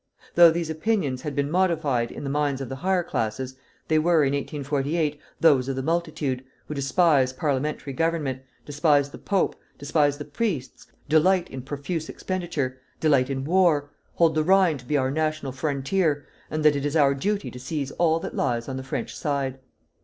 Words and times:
Though 0.33 0.49
these 0.49 0.71
opinions 0.71 1.21
had 1.21 1.35
been 1.35 1.51
modified 1.51 2.11
in 2.11 2.23
the 2.23 2.29
minds 2.31 2.59
of 2.59 2.69
the 2.69 2.77
higher 2.77 3.03
classes, 3.03 3.55
they 3.87 3.99
were, 3.99 4.23
in 4.23 4.33
1848, 4.33 5.21
those 5.39 5.69
of 5.69 5.75
the 5.75 5.83
multitude, 5.83 6.43
who 6.65 6.73
despise 6.73 7.31
parliamentary 7.33 7.93
government, 7.93 8.41
despise 8.65 9.11
the 9.11 9.19
pope, 9.19 9.55
despise 9.77 10.17
the 10.17 10.25
priests, 10.25 10.87
delight 11.07 11.51
in 11.51 11.61
profuse 11.61 12.09
expenditure, 12.09 12.79
delight 12.99 13.29
in 13.29 13.43
war, 13.45 13.91
hold 14.15 14.33
the 14.33 14.43
Rhine 14.43 14.79
to 14.79 14.85
be 14.87 14.97
our 14.97 15.11
national 15.11 15.51
frontier, 15.51 16.25
and 16.49 16.65
that 16.65 16.75
it 16.75 16.83
is 16.83 16.95
our 16.95 17.13
duty 17.13 17.51
to 17.51 17.59
seize 17.59 17.91
all 17.91 18.19
that 18.21 18.35
lies 18.35 18.67
on 18.67 18.77
the 18.77 18.83
French 18.83 19.15
side. 19.15 19.59